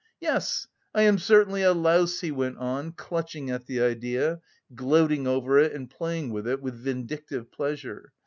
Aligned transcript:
"Yes, 0.19 0.65
I 0.95 1.03
am 1.03 1.19
certainly 1.19 1.61
a 1.61 1.73
louse," 1.73 2.21
he 2.21 2.31
went 2.31 2.57
on, 2.57 2.91
clutching 2.93 3.51
at 3.51 3.67
the 3.67 3.81
idea, 3.81 4.41
gloating 4.73 5.27
over 5.27 5.59
it 5.59 5.73
and 5.73 5.91
playing 5.91 6.31
with 6.31 6.47
it 6.47 6.59
with 6.59 6.73
vindictive 6.73 7.51
pleasure. 7.51 8.11